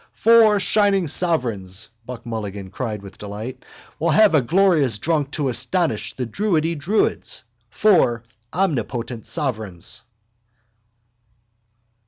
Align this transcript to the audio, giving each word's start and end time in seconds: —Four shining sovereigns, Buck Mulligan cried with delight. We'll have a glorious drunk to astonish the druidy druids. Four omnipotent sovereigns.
—Four 0.13 0.59
shining 0.59 1.07
sovereigns, 1.07 1.87
Buck 2.07 2.25
Mulligan 2.25 2.71
cried 2.71 3.03
with 3.03 3.19
delight. 3.19 3.63
We'll 3.99 4.09
have 4.09 4.33
a 4.33 4.41
glorious 4.41 4.97
drunk 4.97 5.29
to 5.33 5.47
astonish 5.47 6.13
the 6.13 6.25
druidy 6.25 6.73
druids. 6.75 7.43
Four 7.69 8.23
omnipotent 8.51 9.27
sovereigns. 9.27 10.01